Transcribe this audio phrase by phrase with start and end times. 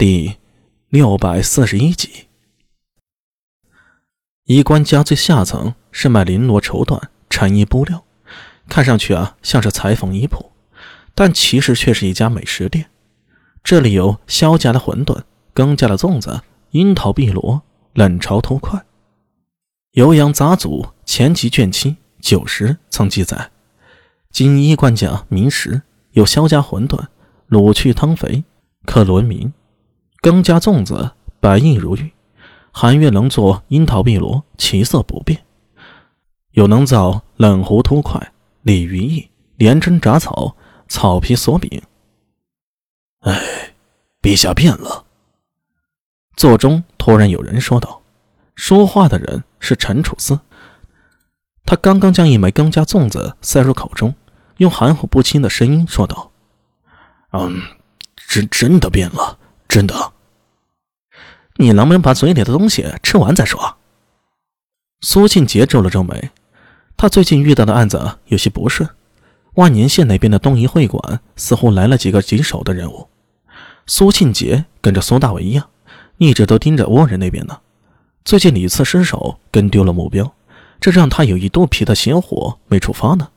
[0.00, 0.38] 第
[0.88, 2.28] 六百四十一集。
[4.44, 8.02] 衣冠家最下层是卖绫罗绸缎、产衣布料，
[8.66, 10.52] 看上去啊像是裁缝衣铺，
[11.14, 12.88] 但其实却是一家美食店。
[13.62, 16.40] 这里有萧家的馄饨、更家的粽子、
[16.70, 17.60] 樱桃碧螺、
[17.92, 18.82] 冷炒土块。
[20.02, 23.50] 《酉阳杂俎》前集卷七九十曾记载，
[24.30, 25.82] 今衣冠家名食
[26.12, 27.08] 有萧家馄饨、
[27.50, 28.44] 卤去汤肥、
[28.86, 29.52] 可伦名；
[30.22, 32.12] 刚家粽子白硬如玉。
[32.72, 35.38] 寒月能做樱桃碧螺，其色不变；
[36.52, 38.32] 有能造冷糊凸块、
[38.62, 40.56] 鲤鱼翼、连针炸草、
[40.88, 41.82] 草皮锁饼。
[43.20, 43.74] 哎，
[44.22, 45.04] 陛下变了。
[46.36, 48.02] 座中突然有人说道
[48.54, 50.38] ：“说话的人是陈楚思。
[51.64, 54.14] 他刚刚将一枚刚加粽子塞入口中，
[54.58, 56.30] 用含糊不清的声音说道
[57.32, 57.60] ：‘嗯，
[58.28, 60.12] 真真的变了，真的。’”
[61.60, 63.76] 你能不能把嘴里的东西吃完再说？
[65.02, 66.30] 苏庆杰皱了皱眉，
[66.96, 68.88] 他最近遇到的案子有些不顺，
[69.56, 73.10] 万年县那边的东夷会馆似乎来了几个棘手的人物。
[73.86, 75.68] 苏庆杰跟着苏大伟一样，
[76.16, 77.60] 一直都盯着倭人那边呢。
[78.24, 80.32] 最近屡次失手，跟丢了目标，
[80.80, 83.28] 这让他有一肚皮的邪火没处发呢。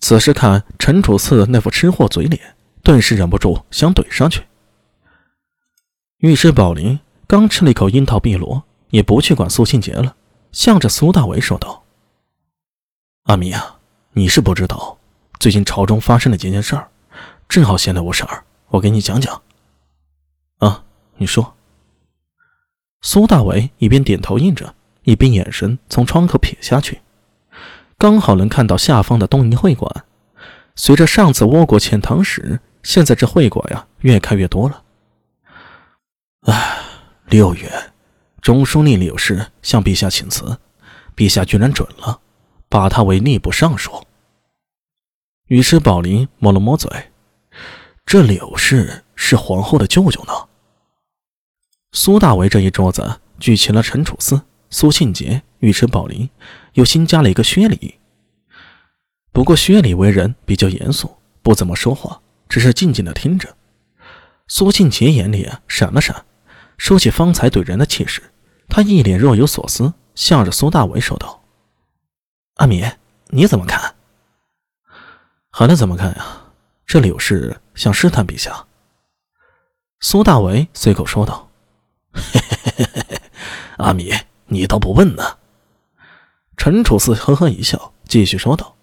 [0.00, 2.40] 此时看陈楚四那副吃货嘴脸，
[2.82, 4.44] 顿时忍不住想怼上去。
[6.20, 6.98] 御史宝林。
[7.28, 10.16] 刚吃了一口樱桃碧螺，也不去管苏庆杰了，
[10.50, 11.84] 向着苏大为说道
[13.28, 13.80] ：“阿弥啊，
[14.12, 14.96] 你是不知道，
[15.38, 16.88] 最近朝中发生了几件事儿，
[17.46, 19.42] 正好闲得无事儿，我给你讲讲。”
[20.60, 20.84] 啊，
[21.18, 21.54] 你说。
[23.02, 27.02] 苏大为一边点头应着，一边眼神从窗口瞥下去，
[27.98, 30.06] 刚好能看到下方的东瀛会馆。
[30.74, 34.84] 随着上次倭国遣唐使，现在这会馆呀越开越多了。
[37.30, 37.70] 六月，
[38.40, 40.58] 中书令柳氏向陛下请辞，
[41.14, 42.18] 陛下居然准了，
[42.70, 43.92] 把他为吏部尚书。
[45.48, 46.90] 御史宝林摸了摸嘴，
[48.06, 50.32] 这柳氏是皇后的舅舅呢。
[51.92, 56.30] 苏大为这一桌子聚齐了陈楚四、苏庆杰、御史宝林，
[56.72, 57.98] 又新加了一个薛礼。
[59.32, 63.54] 不过薛礼为人比较严肃，不怎么说话，只是静静的听着。
[64.46, 66.24] 苏庆杰眼里闪了闪。
[66.78, 68.22] 说起方才怼人的气势，
[68.68, 71.42] 他一脸若有所思，向着苏大为说道
[72.56, 72.82] ：“阿米，
[73.26, 73.96] 你怎么看
[75.50, 76.24] ？”“还能怎么看呀？
[76.86, 78.64] 这里有事想试探陛下。”
[80.00, 81.50] 苏大为随口说道：“，
[83.76, 84.14] 阿米，
[84.46, 85.36] 你倒不问呢。”
[86.56, 88.76] 陈楚四呵呵一笑，继续说道：“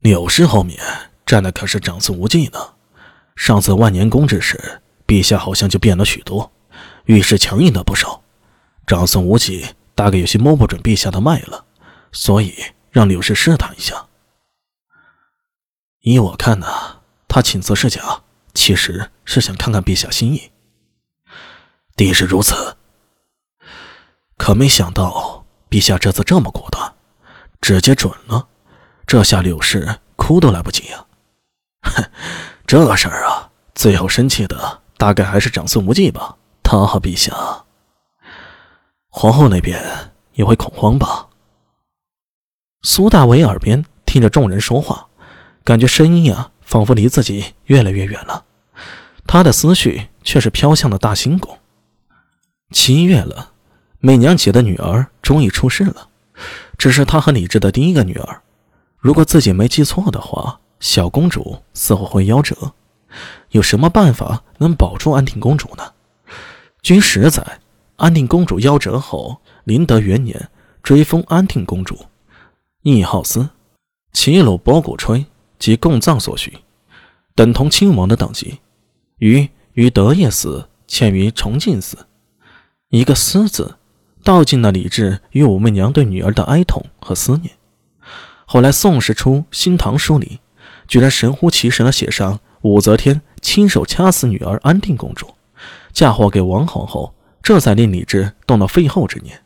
[0.00, 0.78] 柳氏后面
[1.24, 2.74] 站的可是长孙无忌呢。
[3.36, 6.52] 上次万年宫之时。”陛下好像就变了许多，
[7.06, 8.22] 遇事强硬了不少。
[8.86, 11.64] 长孙无忌大概有些摸不准陛下的脉了，
[12.12, 12.54] 所以
[12.90, 14.06] 让柳氏试探一下。
[16.00, 16.66] 依我看呢，
[17.26, 20.52] 他请辞是假，其实是想看看陛下心意。
[21.96, 22.76] 定是如此。
[24.36, 26.94] 可没想到陛下这次这么果断，
[27.62, 28.46] 直接准了。
[29.06, 31.06] 这下柳氏哭都来不及呀！
[31.82, 32.04] 哼，
[32.66, 34.82] 这事儿啊，最后生气的。
[34.98, 37.64] 大概还是长孙无忌吧，他和陛下，
[39.08, 39.80] 皇后那边
[40.34, 41.28] 也会恐慌吧。
[42.82, 45.08] 苏大为耳边听着众人说话，
[45.64, 48.44] 感觉声音啊，仿佛离自己越来越远了。
[49.24, 51.56] 他的思绪却是飘向了大兴宫。
[52.72, 53.52] 七月了，
[54.00, 56.08] 美娘姐的女儿终于出世了，
[56.76, 58.42] 这是他和李治的第一个女儿。
[58.98, 62.72] 如果自己没记错的话，小公主似乎会夭折。
[63.50, 65.92] 有什么办法能保住安定公主呢？
[66.82, 67.60] 据史载，
[67.96, 70.48] 安定公主夭折后，麟德元年
[70.82, 72.06] 追封安定公主，
[72.82, 73.48] 谥号思，
[74.12, 75.26] 齐鲁博古吹
[75.58, 76.58] 及共葬所需，
[77.34, 78.60] 等同亲王的等级。
[79.18, 82.06] 于于德业寺迁于崇敬寺。
[82.90, 83.76] 一个“思”字，
[84.22, 87.50] 道尽了李治与武媚娘对女儿的哀痛和思念。
[88.46, 90.38] 后来《宋史》出《新唐书》里，
[90.86, 92.40] 居然神乎其神的写上。
[92.62, 95.28] 武则天亲手掐死女儿安定公主，
[95.92, 99.40] 嫁祸给王皇后，这才令李治动了废后之念。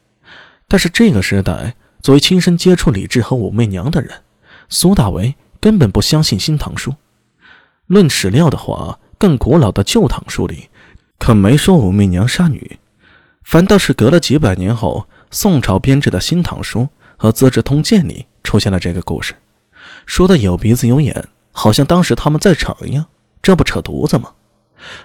[0.66, 4.10] 但是这个时代，作为亲身接触李治和武媚娘的人，
[4.68, 6.90] 苏大为根本不相信《新唐书》。
[7.86, 10.68] 论史料的话，更古老的《旧唐书》里
[11.18, 12.78] 可没说武媚娘杀女，
[13.44, 16.80] 反倒是隔了几百年后，宋朝编制的《新唐书》
[17.16, 19.34] 和《资治通鉴》里出现了这个故事，
[20.06, 21.28] 说的有鼻子有眼。
[21.52, 23.06] 好像当时他们在场一样，
[23.40, 24.32] 这不扯犊子吗？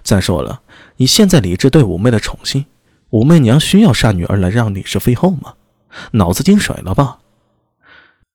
[0.02, 0.62] 再说了，
[0.96, 2.66] 以现在李治对五妹的宠幸，
[3.12, 5.54] 武媚娘需要杀女儿来让李治废后吗？
[6.12, 7.20] 脑子进水了吧？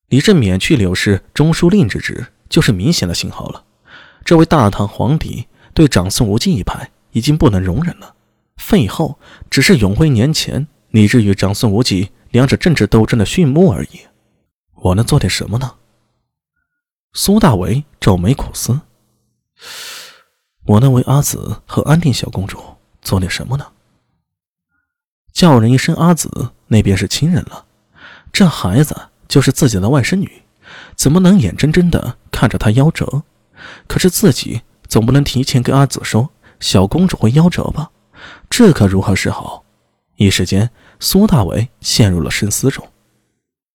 [0.09, 3.65] 李治免去柳氏中书令之职，就是明显的信号了。
[4.25, 8.15] 这位大唐皇帝对长孙无忌一派已经不能容忍了。
[8.57, 9.19] 废后
[9.51, 14.01] 只是永徽年前李治与长孙无忌两者政治斗争的序幕而已。
[14.75, 15.73] 我能做点什么呢？
[17.15, 18.81] 苏大为皱眉苦思。
[20.65, 22.59] 我能为阿紫和安定小公主
[23.03, 23.67] 做点什么呢？
[25.31, 27.67] 叫人一声阿紫，那便是亲人了。
[28.33, 28.97] 这孩子
[29.29, 30.43] 就是自己的外甥女，
[30.97, 33.23] 怎么能眼睁睁的看着她夭折？
[33.87, 36.31] 可是自己总不能提前跟阿紫说
[36.61, 37.91] 小公主会夭折吧？
[38.49, 39.65] 这可如何是好？
[40.17, 42.89] 一时间，苏大为陷入了深思中。